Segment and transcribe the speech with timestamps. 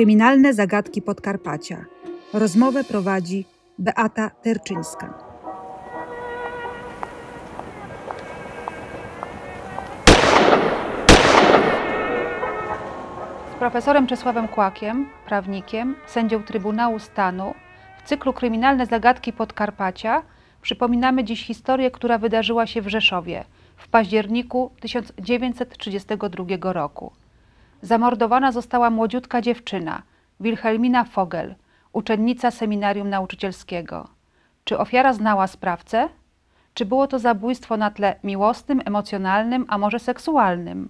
[0.00, 1.84] Kryminalne zagadki Podkarpacia.
[2.32, 3.44] Rozmowę prowadzi
[3.78, 5.14] Beata Terczyńska.
[13.52, 17.54] Z profesorem Czesławem Kłakiem, prawnikiem, sędzią Trybunału Stanu
[18.04, 20.22] w cyklu Kryminalne zagadki Podkarpacia
[20.62, 23.44] przypominamy dziś historię, która wydarzyła się w Rzeszowie
[23.76, 27.12] w październiku 1932 roku.
[27.82, 30.02] Zamordowana została młodziutka dziewczyna,
[30.40, 31.54] Wilhelmina Fogel,
[31.92, 34.08] uczennica seminarium nauczycielskiego.
[34.64, 36.08] Czy ofiara znała sprawcę?
[36.74, 40.88] Czy było to zabójstwo na tle miłosnym, emocjonalnym, a może seksualnym?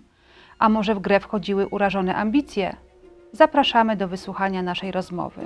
[0.58, 2.76] A może w grę wchodziły urażone ambicje?
[3.32, 5.42] Zapraszamy do wysłuchania naszej rozmowy.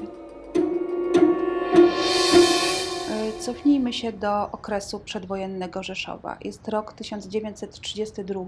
[3.10, 6.36] E, Cofnijmy się do okresu przedwojennego Rzeszowa.
[6.40, 8.40] Jest rok 1932,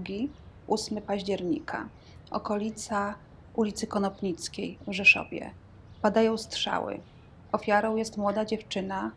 [0.67, 1.85] 8 października,
[2.31, 3.15] okolica
[3.55, 5.51] ulicy Konopnickiej w Rzeszowie.
[6.01, 6.99] Padają strzały.
[7.51, 9.11] Ofiarą jest młoda dziewczyna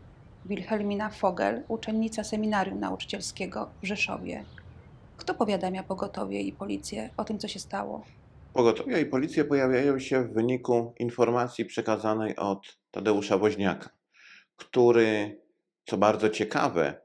[0.44, 4.44] Wilhelmina Fogel, uczennica seminarium nauczycielskiego w Rzeszowie.
[5.16, 8.04] Kto powiadamia pogotowie i policję o tym, co się stało?
[8.52, 13.90] Pogotowie i policja pojawiają się w wyniku informacji przekazanej od Tadeusza Woźniaka,
[14.56, 15.40] który,
[15.86, 17.00] co bardzo ciekawe,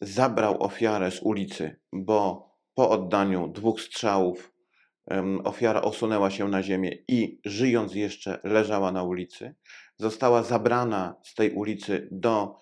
[0.00, 4.52] zabrał ofiarę z ulicy, bo po oddaniu dwóch strzałów
[5.44, 9.54] ofiara osunęła się na ziemię i żyjąc jeszcze leżała na ulicy.
[9.96, 12.60] Została zabrana z tej ulicy do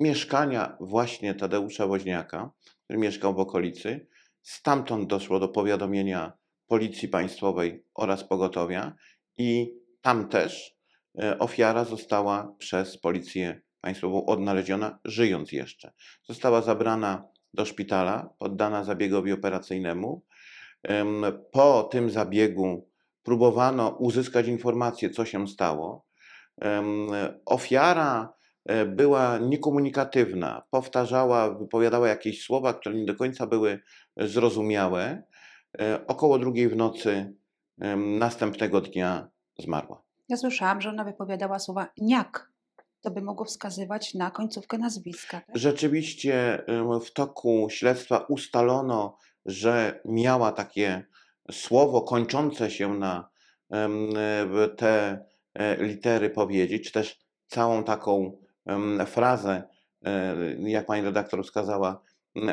[0.00, 2.50] mieszkania właśnie Tadeusza Woźniaka,
[2.84, 4.06] który mieszkał w okolicy.
[4.42, 6.32] Stamtąd doszło do powiadomienia
[6.66, 8.94] Policji Państwowej oraz pogotowia
[9.38, 10.76] i tam też
[11.22, 15.92] e, ofiara została przez Policję Państwową odnaleziona, żyjąc jeszcze.
[16.24, 20.24] Została zabrana do szpitala, poddana zabiegowi operacyjnemu.
[21.52, 22.88] Po tym zabiegu
[23.22, 26.06] próbowano uzyskać informację, co się stało.
[27.46, 28.34] Ofiara
[28.66, 33.80] e, była niekomunikatywna, powtarzała, wypowiadała jakieś słowa, które nie do końca były
[34.16, 35.22] zrozumiałe.
[35.80, 37.34] E, Około drugiej w nocy
[37.96, 39.28] następnego dnia
[39.58, 40.02] zmarła.
[40.28, 42.50] Ja słyszałam, że ona wypowiadała słowa niak.
[43.00, 45.40] To by mogło wskazywać na końcówkę nazwiska.
[45.40, 45.56] Tak?
[45.56, 46.64] Rzeczywiście
[47.06, 49.16] w toku śledztwa ustalono,
[49.50, 51.06] że miała takie
[51.50, 53.30] słowo kończące się na
[54.76, 55.24] te
[55.54, 58.38] e, litery powiedzieć, czy też całą taką
[59.06, 59.62] frazę,
[60.04, 62.02] e, jak pani redaktor wskazała,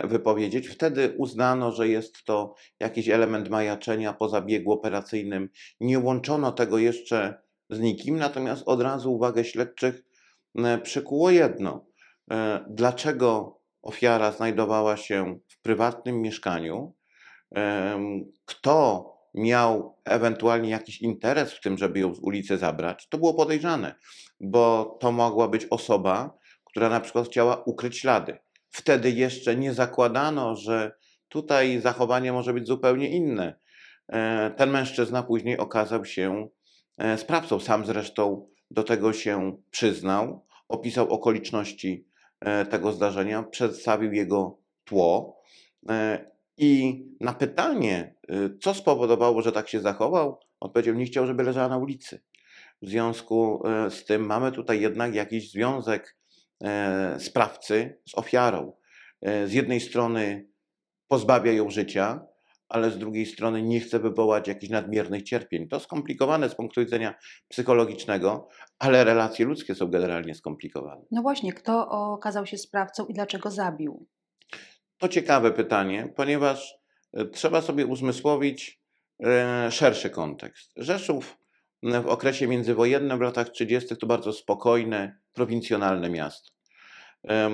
[0.04, 0.68] wypowiedzieć.
[0.68, 5.50] Wtedy uznano, że jest to jakiś element majaczenia po zabiegu operacyjnym.
[5.82, 10.04] Nie łączono tego jeszcze z nikim, natomiast od razu uwagę śledczych
[10.84, 11.86] przykuło jedno.
[12.32, 16.94] E, Dlaczego ofiara znajdowała się prywatnym mieszkaniu?
[18.46, 23.08] Kto miał ewentualnie jakiś interes w tym, żeby ją z ulicy zabrać?
[23.10, 23.96] To było podejrzane,
[24.40, 28.38] bo to mogła być osoba, która na przykład chciała ukryć ślady.
[28.70, 30.92] Wtedy jeszcze nie zakładano, że
[31.28, 33.60] tutaj zachowanie może być zupełnie inne.
[34.08, 36.48] E, Ten mężczyzna później okazał się
[36.98, 37.60] e, sprawcą.
[37.60, 42.08] Sam zresztą do tego się przyznał, opisał okoliczności
[42.40, 45.37] e, tego zdarzenia, przedstawił jego tło.
[45.90, 51.44] E, I na pytanie, y, co spowodowało, że tak się zachował, odpowiedział: Nie chciał, żeby
[51.44, 52.22] leżała na ulicy.
[52.82, 56.18] W związku e, z tym mamy tutaj jednak jakiś związek
[56.64, 58.74] e, sprawcy z ofiarą.
[59.22, 60.50] Z jednej strony
[61.08, 62.28] pozbawia ją życia,
[62.70, 65.68] ale z drugiej strony nie chce wywołać jakichś nadmiernych cierpień.
[65.68, 67.16] To skomplikowane z punktu widzenia
[67.48, 68.48] psychologicznego,
[68.80, 71.02] ale relacje ludzkie są generalnie skomplikowane.
[71.12, 74.08] No właśnie, kto okazał się sprawcą i dlaczego zabił?
[74.98, 76.76] To ciekawe pytanie, ponieważ
[77.14, 78.82] e, trzeba sobie uzmysłowić
[79.24, 80.72] e, szerszy kontekst.
[80.76, 81.38] Rzeszów
[81.84, 83.98] w okresie międzywojennym w latach 30.
[83.98, 86.52] to bardzo spokojne, prowincjonalne miasto.
[87.30, 87.52] E,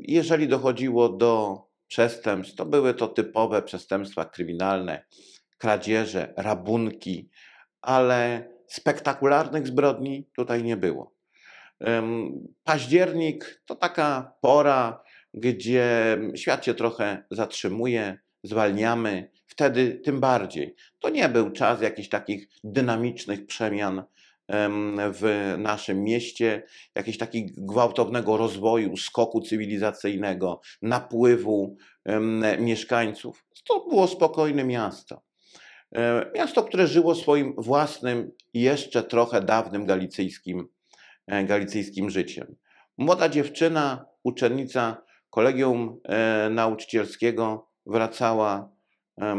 [0.00, 5.04] Jeżeli dochodziło do przestępstw, to były to typowe przestępstwa kryminalne,
[5.58, 7.30] kradzieże, rabunki,
[7.80, 11.14] ale spektakularnych zbrodni tutaj nie było.
[12.64, 15.02] Październik to taka pora,
[15.40, 20.74] gdzie świat się trochę zatrzymuje, zwalniamy, wtedy tym bardziej.
[20.98, 24.02] To nie był czas jakichś takich dynamicznych przemian
[24.48, 26.62] em, w naszym mieście,
[26.94, 31.76] jakiegoś takiego gwałtownego rozwoju, skoku cywilizacyjnego, napływu
[32.58, 33.44] mieszkańców.
[33.64, 35.22] To było spokojne miasto.
[35.94, 40.68] E, Miasto, które żyło swoim własnym, jeszcze trochę dawnym galicyjskim,
[41.26, 42.56] e, galicyjskim życiem.
[42.98, 48.72] Młoda dziewczyna, uczennica kolegium e, nauczycielskiego wracała
[49.20, 49.36] e,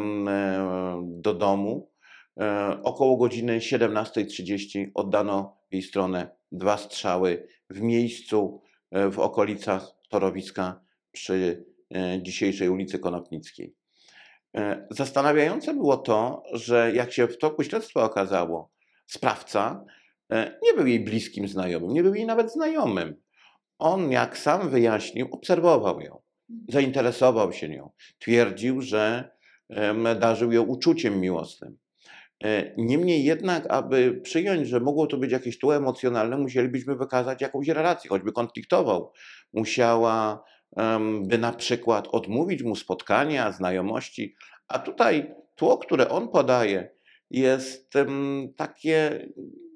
[1.04, 1.92] do domu.
[2.40, 8.62] E, około godziny 17.30 oddano w jej stronę dwa strzały w miejscu
[9.12, 10.82] w okolicach Torowiska
[11.12, 11.66] przy
[12.22, 13.76] dzisiejszej ulicy Konopnickiej.
[14.90, 18.72] Zastanawiające było to, że jak się w toku śledztwa okazało,
[19.06, 19.86] sprawca
[20.64, 23.16] nie był jej bliskim znajomym, nie był jej nawet znajomym.
[23.80, 26.22] On, jak sam wyjaśnił, obserwował ją,
[26.70, 27.90] zainteresował się nią.
[28.20, 29.30] Twierdził, że
[30.20, 31.78] darzył ją uczuciem miłosnym.
[32.44, 37.68] E, niemniej jednak, aby przyjąć, że mogło to być jakieś tło emocjonalne, musielibyśmy wykazać jakąś
[37.68, 39.12] relację, choćby konfliktował.
[39.54, 40.44] Musiała
[41.22, 44.36] by na przykład odmówić mu spotkania, znajomości,
[44.68, 46.90] a tutaj tło, które on podaje,
[47.32, 47.94] jest
[48.56, 49.28] takie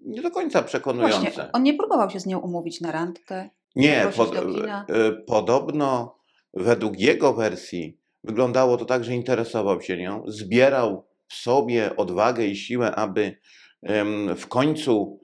[0.06, 1.20] nie do końca przekonujące.
[1.20, 3.50] Właśnie, on nie próbował się z nią umówić na randkę?
[3.76, 6.18] Nie, pod, e, podobno
[6.54, 12.56] według jego wersji wyglądało to tak, że interesował się nią, zbierał w sobie odwagę i
[12.56, 13.38] siłę, aby
[14.38, 15.20] w końcu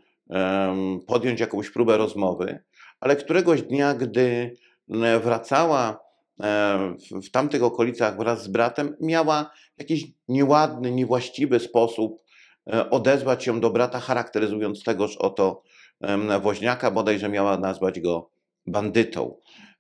[1.08, 2.64] podjąć jakąś próbę rozmowy,
[3.00, 4.56] ale któregoś dnia, gdy
[5.24, 6.00] wracała
[7.24, 12.24] w tamtych okolicach wraz z bratem, miała jakiś nieładny, niewłaściwy sposób
[12.74, 15.64] e, odezwać się do brata, charakteryzując tegoż oto
[16.42, 18.30] woźniaka, bodajże miała nazwać go
[18.72, 19.36] bandytą.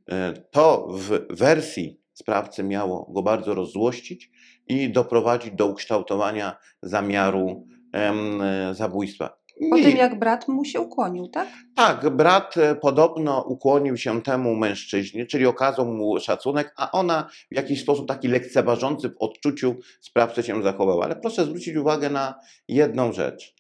[0.09, 4.31] E, to w wersji sprawcy miało go bardzo rozzłościć
[4.67, 8.41] i doprowadzić do ukształtowania zamiaru em,
[8.71, 9.39] zabójstwa.
[9.69, 11.47] Po tym jak brat mu się ukłonił, tak?
[11.75, 17.55] Tak, brat e, podobno ukłonił się temu mężczyźnie, czyli okazał mu szacunek, a ona w
[17.55, 21.05] jakiś sposób taki lekceważący w odczuciu sprawcy się zachowała.
[21.05, 22.35] Ale proszę zwrócić uwagę na
[22.67, 23.55] jedną rzecz.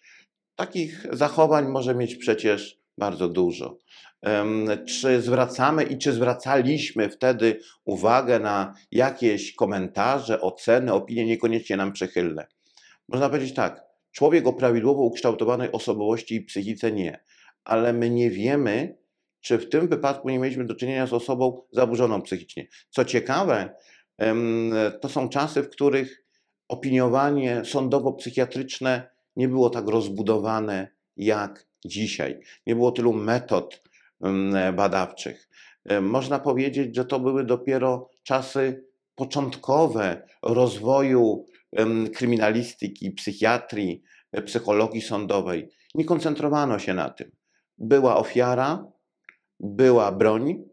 [0.55, 3.77] Takich zachowań może mieć przecież bardzo dużo
[4.87, 12.47] czy zwracamy i czy zwracaliśmy wtedy uwagę na jakieś komentarze, oceny, opinie niekoniecznie nam przychylne.
[13.07, 17.23] Można powiedzieć tak, człowiek o prawidłowo ukształtowanej osobowości i psychice nie,
[17.63, 18.97] ale my nie wiemy,
[19.41, 22.67] czy w tym wypadku nie mieliśmy do czynienia z osobą zaburzoną psychicznie.
[22.89, 23.75] Co ciekawe,
[25.01, 26.25] to są czasy, w których
[26.67, 30.87] opiniowanie sądowo-psychiatryczne nie było tak rozbudowane
[31.17, 32.39] jak dzisiaj.
[32.67, 33.88] Nie było tylu metod
[34.73, 35.49] badawczych.
[35.85, 38.85] E, można powiedzieć, że to były dopiero czasy
[39.15, 41.45] początkowe rozwoju
[42.15, 45.69] kryminalistyki, psychiatrii, e, psychologii sądowej.
[45.95, 47.31] Nie koncentrowano się na tym.
[47.77, 48.91] Była ofiara,
[49.59, 50.63] była broń,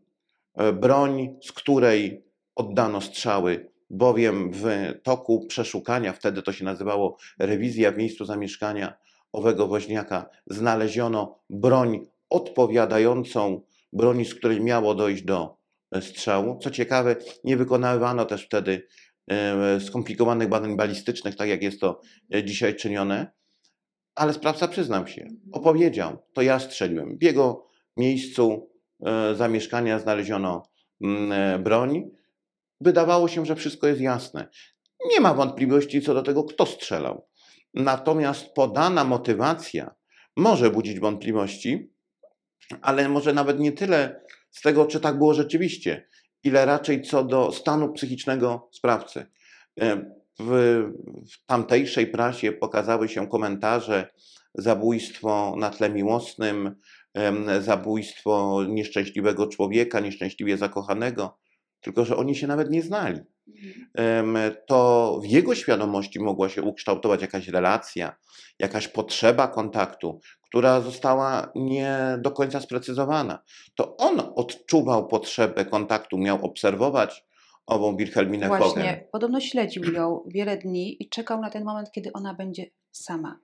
[0.54, 4.66] e, broń, z której oddano strzały, bowiem w
[5.02, 8.98] toku przeszukania, wtedy to się nazywało rewizja w miejscu zamieszkania
[9.32, 13.62] owego woźniaka, znaleziono broń odpowiadającą
[13.92, 15.56] broni, z której miało dojść do
[15.92, 16.58] e, strzału.
[16.58, 18.86] Co ciekawe, nie wykonywano też wtedy
[19.30, 22.00] e, skomplikowanych badań balistycznych, tak jak jest to
[22.34, 23.32] e, dzisiaj czynione,
[24.14, 27.18] ale sprawca przyznał się, opowiedział, to ja strzeliłem.
[27.18, 28.70] W jego miejscu
[29.34, 30.62] zamieszkania znaleziono
[31.04, 32.10] mm, broń.
[32.80, 34.48] Wydawało się, że wszystko jest jasne.
[35.10, 37.26] Nie ma wątpliwości co do tego, kto strzelał.
[37.74, 39.94] Natomiast podana motywacja
[40.36, 41.90] może budzić wątpliwości,
[42.82, 44.20] ale może nawet nie tyle
[44.50, 46.08] z tego, czy tak było rzeczywiście,
[46.44, 49.26] ile raczej co do stanu psychicznego sprawcy.
[49.80, 49.96] E,
[50.38, 50.82] w,
[51.32, 54.08] w tamtejszej prasie pokazały się komentarze
[54.54, 56.76] zabójstwo na tle miłosnym,
[57.60, 61.38] zabójstwo nieszczęśliwego człowieka, nieszczęśliwie zakochanego,
[61.80, 63.20] tylko że oni się nawet nie znali.
[64.66, 68.16] To w jego świadomości mogła się ukształtować jakaś relacja,
[68.58, 73.42] jakaś potrzeba kontaktu, która została nie do końca sprecyzowana.
[73.74, 77.24] To on odczuwał potrzebę kontaktu, miał obserwować
[77.66, 79.00] ową Wilhelminę Właśnie, Fogen.
[79.12, 83.40] podobno śledził ją wiele dni i czekał na ten moment, kiedy ona będzie sama.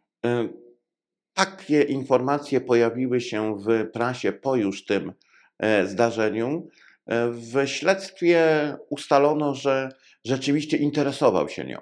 [1.35, 5.12] Takie informacje pojawiły się w prasie po już tym
[5.59, 6.68] e, zdarzeniu.
[7.06, 9.88] E, w śledztwie ustalono, że
[10.25, 11.80] rzeczywiście interesował się nią.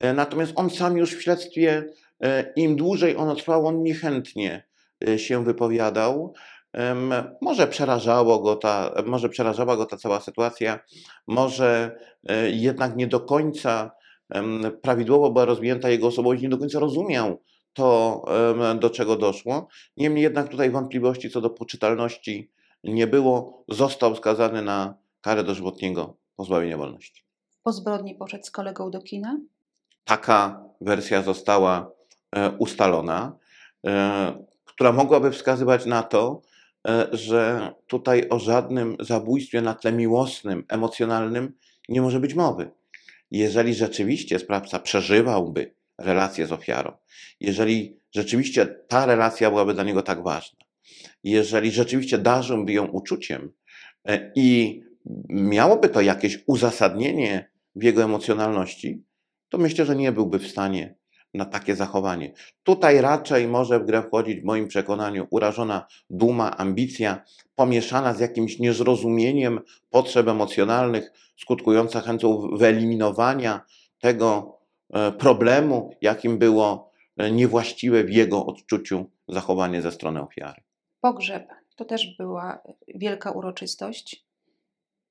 [0.00, 1.84] E, natomiast on sam już w śledztwie
[2.24, 4.66] E, Im dłużej ono trwało, on niechętnie
[5.16, 6.34] się wypowiadał.
[7.40, 10.80] Może przerażało go ta, może przerażała go ta cała sytuacja,
[11.26, 11.98] może
[12.52, 13.90] jednak nie do końca
[14.82, 17.42] prawidłowo była rozwinięta jego osobowość, nie do końca rozumiał
[17.72, 18.24] to,
[18.80, 19.68] do czego doszło.
[19.96, 22.50] Niemniej jednak tutaj wątpliwości co do poczytalności
[22.84, 23.64] nie było.
[23.68, 27.24] Został skazany na karę dożywotniego pozbawienia wolności.
[27.62, 29.38] Po zbrodni poszedł z kolegą do kina?
[30.04, 31.94] Taka wersja została
[32.34, 33.38] E, ustalona,
[33.86, 36.42] e, która mogłaby wskazywać na to,
[36.88, 41.52] e, że tutaj o żadnym zabójstwie na tle miłosnym, emocjonalnym
[41.88, 42.70] nie może być mowy.
[43.30, 46.92] Jeżeli rzeczywiście sprawca przeżywałby relację z ofiarą.
[47.40, 50.63] Jeżeli rzeczywiście ta relacja byłaby dla niego tak ważna,
[51.24, 53.52] jeżeli rzeczywiście darzyłby ją uczuciem
[54.08, 54.80] e, i
[55.28, 59.04] miałoby to jakieś uzasadnienie w jego emocjonalności,
[59.48, 60.94] to myślę, że nie byłby w stanie
[61.34, 62.32] na takie zachowanie.
[62.62, 67.24] Tutaj raczej może w grę wchodzić, w moim przekonaniu, urażona duma, ambicja,
[67.54, 69.60] pomieszana z jakimś niezrozumieniem
[69.90, 73.60] potrzeb emocjonalnych, skutkująca chęcią wyeliminowania
[74.00, 74.58] tego
[74.92, 80.63] e, problemu, jakim było e, niewłaściwe w jego odczuciu zachowanie ze strony ofiary.
[81.04, 82.62] Pogrzeb to też była
[82.94, 84.24] wielka uroczystość.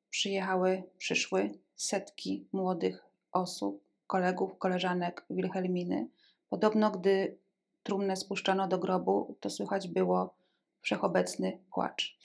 [0.09, 6.07] Przyjechały, przyszły setki młodych osób, kolegów, koleżanek Wilhelminy.
[6.50, 7.38] Podobno, gdy
[7.83, 10.33] trumnę spuszczano do grobu, to słychać było
[10.81, 12.17] wszechobecny płacz.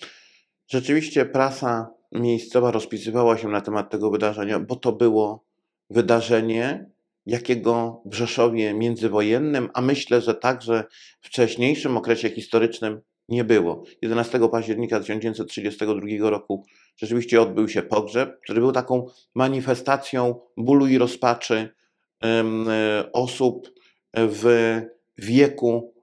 [0.66, 5.44] Rzeczywiście prasa miejscowa rozpisywała się na temat tego wydarzenia, bo to było
[5.90, 6.90] wydarzenie,
[7.26, 10.84] jakiego w Rzeszowie międzywojennym, a myślę, że także
[11.20, 13.84] w wcześniejszym okresie historycznym nie było.
[14.02, 16.64] 11 października 1932 roku
[16.96, 21.74] rzeczywiście odbył się pogrzeb, który był taką manifestacją bólu i rozpaczy
[22.24, 22.44] e,
[23.12, 23.70] osób
[24.16, 24.80] w
[25.18, 25.94] wieku,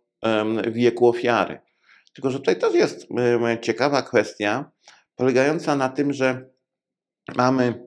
[0.67, 1.60] wieku ofiary.
[2.13, 3.08] Tylko, że tutaj też jest
[3.62, 4.72] ciekawa kwestia,
[5.15, 6.50] polegająca na tym, że
[7.36, 7.86] mamy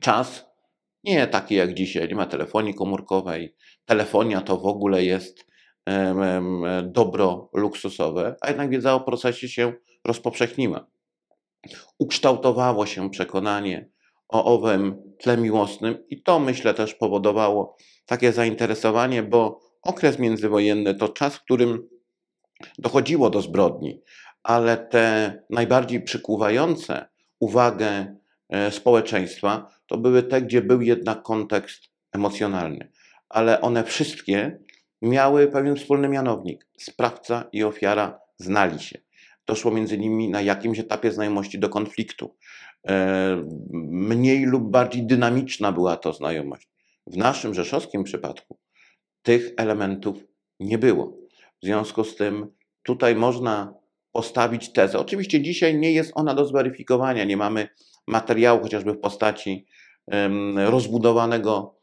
[0.00, 0.48] czas
[1.04, 3.54] nie taki jak dzisiaj, nie ma telefonii komórkowej.
[3.84, 5.46] Telefonia to w ogóle jest
[6.82, 9.72] dobro luksusowe, a jednak wiedza o procesie się
[10.04, 10.86] rozpowszechniła.
[11.98, 13.90] Ukształtowało się przekonanie
[14.28, 17.76] o owym tle miłosnym i to myślę też powodowało
[18.06, 21.88] takie zainteresowanie, bo okres międzywojenny to czas, w którym
[22.78, 24.02] dochodziło do zbrodni,
[24.42, 27.08] ale te najbardziej przykuwające
[27.40, 28.16] uwagę
[28.48, 32.92] e, społeczeństwa to były te, gdzie był jednak kontekst emocjonalny.
[33.28, 34.58] Ale one wszystkie
[35.02, 36.66] miały pewien wspólny mianownik.
[36.78, 38.98] Sprawca i ofiara znali się.
[39.46, 42.36] Doszło między nimi na jakimś etapie znajomości do konfliktu.
[42.88, 43.44] E,
[43.90, 46.68] mniej lub bardziej dynamiczna była to znajomość.
[47.06, 48.58] W naszym rzeszowskim przypadku
[49.22, 50.16] tych elementów
[50.60, 51.16] nie było.
[51.62, 52.46] W związku z tym
[52.82, 53.74] tutaj można
[54.12, 54.98] postawić tezę.
[54.98, 57.24] Oczywiście dzisiaj nie jest ona do zweryfikowania.
[57.24, 57.68] Nie mamy
[58.06, 59.66] materiału chociażby w postaci
[60.56, 61.74] rozbudowanego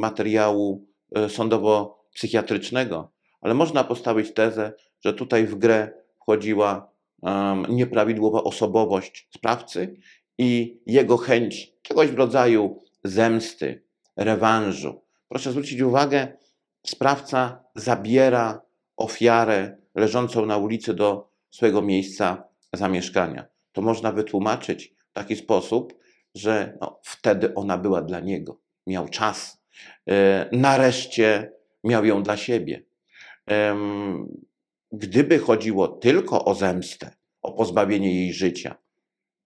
[0.00, 0.88] materiału
[1.28, 3.08] sądowo-psychiatrycznego,
[3.40, 4.72] ale można postawić tezę,
[5.04, 6.90] że tutaj w grę wchodziła
[7.68, 9.96] nieprawidłowa osobowość sprawcy
[10.38, 13.84] i jego chęć czegoś w rodzaju zemsty,
[14.16, 15.02] rewanżu.
[15.28, 16.36] Proszę zwrócić uwagę,
[16.86, 18.62] sprawca zabiera
[18.96, 23.46] ofiarę leżącą na ulicy do swojego miejsca zamieszkania.
[23.72, 25.94] To można wytłumaczyć w taki sposób,
[26.34, 28.60] że no, wtedy ona była dla niego.
[28.86, 29.57] Miał czas.
[30.08, 31.52] E, nareszcie
[31.84, 32.82] miał ją dla siebie.
[34.92, 37.10] Gdyby chodziło tylko o zemstę,
[37.42, 38.76] o pozbawienie jej życia,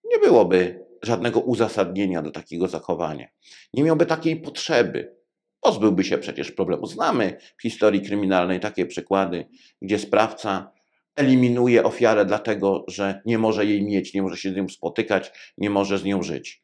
[0.04, 3.28] nie byłoby żadnego uzasadnienia do takiego zachowania.
[3.74, 5.16] Nie miałby takiej potrzeby.
[5.60, 6.86] Pozbyłby się przecież problemu.
[6.86, 9.46] Znamy w historii kryminalnej takie przykłady,
[9.82, 10.72] gdzie sprawca
[11.16, 15.70] eliminuje ofiarę dlatego, że nie może jej mieć, nie może się z nią spotykać, nie
[15.70, 16.62] może z nią żyć.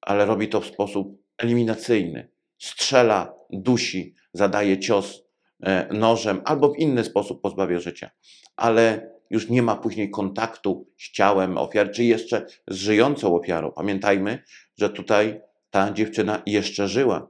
[0.00, 2.28] Ale robi to w sposób eliminacyjny.
[2.62, 5.22] Strzela, dusi, zadaje cios
[5.62, 8.10] e, nożem albo w inny sposób pozbawia życia.
[8.56, 13.72] Ale już nie ma później kontaktu z ciałem ofiary, czy jeszcze z żyjącą ofiarą.
[13.72, 14.42] Pamiętajmy,
[14.78, 15.40] że tutaj
[15.70, 17.28] ta dziewczyna jeszcze żyła.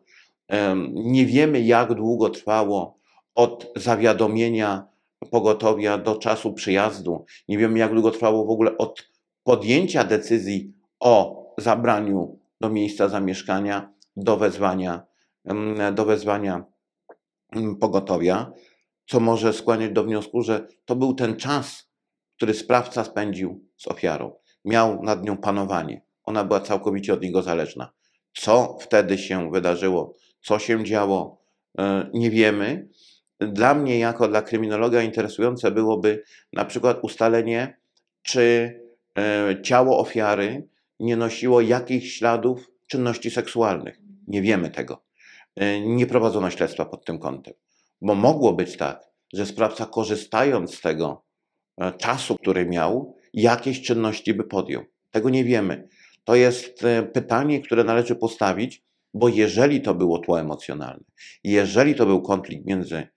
[0.93, 2.99] Nie wiemy, jak długo trwało
[3.35, 4.87] od zawiadomienia
[5.31, 7.25] pogotowia do czasu przyjazdu.
[7.49, 9.09] Nie wiemy, jak długo trwało w ogóle od
[9.45, 15.12] podjęcia decyzji o zabraniu do miejsca zamieszkania do wezwania,
[15.93, 16.65] do wezwania
[17.81, 18.53] pogotowia,
[19.07, 21.91] co może skłaniać do wniosku, że to był ten czas,
[22.37, 24.33] który sprawca spędził z ofiarą.
[24.65, 26.03] Miał nad nią panowanie.
[26.25, 27.93] Ona była całkowicie od niego zależna.
[28.33, 31.43] Co wtedy się wydarzyło, co się działo,
[31.79, 32.89] e, nie wiemy.
[33.41, 36.23] Dla mnie, jako dla kryminologa, interesujące byłoby
[36.53, 37.77] na przykład ustalenie,
[38.23, 38.75] czy
[39.19, 40.69] e, ciało ofiary
[41.01, 43.99] nie nosiło jakichś śladów czynności seksualnych.
[44.27, 45.03] Nie wiemy tego.
[45.57, 47.55] E, nie prowadzono śledztwa pod tym kątem,
[48.01, 51.25] bo mogło być tak, że sprawca, korzystając z tego
[51.99, 54.83] czasu, który miał, jakieś czynności by podjął.
[55.11, 55.89] Tego nie wiemy.
[56.25, 58.83] To jest pytanie, które należy postawić,
[59.15, 61.05] bo jeżeli to było tło emocjonalne,
[61.45, 63.09] jeżeli to był konflikt między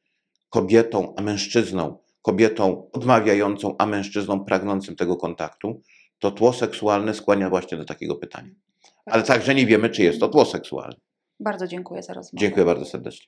[0.49, 5.81] kobietą a mężczyzną, kobietą odmawiającą, a mężczyzną pragnącym tego kontaktu,
[6.19, 8.51] to tło seksualne skłania właśnie do takiego pytania.
[9.05, 11.04] Ale także nie wiemy, czy jest to tło seksualne.
[11.39, 12.39] Bardzo dziękuję za rozmowę.
[12.39, 13.27] Dziękuję bardzo serdecznie.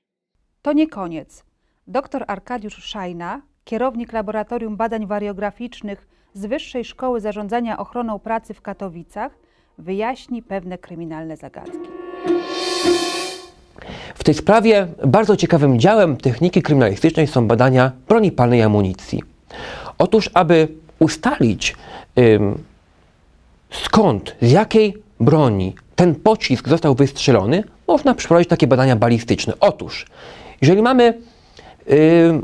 [0.62, 1.44] To nie koniec.
[1.88, 9.32] Dr Arkadiusz Szajna, kierownik Laboratorium Badań Wariograficznych z Wyższej Szkoły Zarządzania Ochroną Pracy w Katowicach,
[9.78, 11.78] wyjaśni pewne kryminalne zagadki.
[14.16, 19.24] W tej sprawie bardzo ciekawym działem techniki kryminalistycznej są badania broni palnej i amunicji.
[19.98, 20.68] Otóż, aby
[21.00, 21.76] ustalić
[22.20, 22.64] ym,
[23.72, 29.54] skąd, z jakiej broni ten pocisk został wystrzelony, można przeprowadzić takie badania balistyczne.
[29.60, 30.06] Otóż,
[30.62, 31.14] jeżeli mamy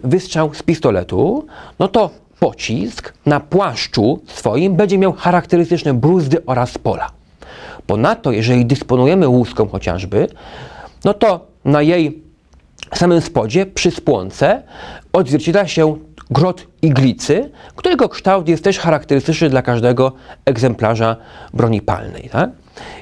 [0.03, 1.45] wystrzał z pistoletu,
[1.79, 2.09] no to
[2.39, 7.11] pocisk na płaszczu swoim będzie miał charakterystyczne bruzdy oraz pola.
[7.87, 10.27] Ponadto, jeżeli dysponujemy łuską chociażby,
[11.05, 12.21] no to na jej
[12.93, 14.63] samym spodzie, przy spłonce,
[15.13, 15.97] odzwierciedla się
[16.31, 20.11] grot iglicy, którego kształt jest też charakterystyczny dla każdego
[20.45, 21.15] egzemplarza
[21.53, 22.29] broni palnej.
[22.31, 22.49] Tak?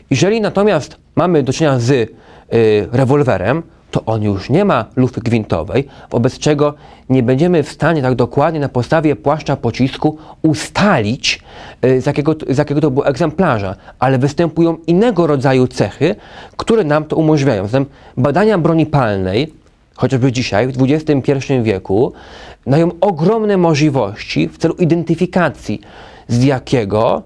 [0.09, 2.11] Jeżeli natomiast mamy do czynienia z
[2.53, 6.73] y, rewolwerem, to on już nie ma lufy gwintowej, wobec czego
[7.09, 11.41] nie będziemy w stanie tak dokładnie na podstawie płaszcza pocisku ustalić,
[11.85, 16.15] y, z jakiego, z jakiego to było egzemplarza, ale występują innego rodzaju cechy,
[16.57, 17.65] które nam to umożliwiają.
[17.67, 17.85] Zatem
[18.17, 19.53] badania broni palnej,
[19.95, 22.13] chociażby dzisiaj, w XXI wieku,
[22.67, 25.81] dają ogromne możliwości w celu identyfikacji,
[26.27, 27.23] z jakiego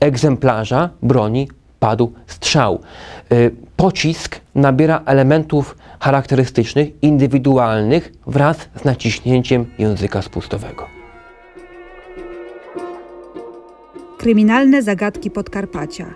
[0.00, 1.48] egzemplarza broni
[1.80, 2.80] padł strzał.
[3.32, 10.86] Y, Pocisk nabiera elementów charakterystycznych, indywidualnych wraz z naciśnięciem języka spustowego.
[14.18, 16.06] Kryminalne zagadki Podkarpacia.